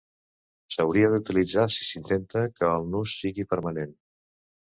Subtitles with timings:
[0.75, 3.95] S'hauria d'utilitzar si s'intenta que el nus sigui permanent.